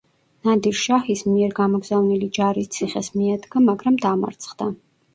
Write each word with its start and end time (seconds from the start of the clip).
ნადირ-შაჰის 0.47 1.21
მიერ 1.33 1.53
გამოგზავნილი 1.61 2.31
ჯარი 2.41 2.65
ციხეს 2.79 3.13
მიადგა, 3.21 3.67
მაგრამ 3.71 4.05
დამარცხდა. 4.11 4.77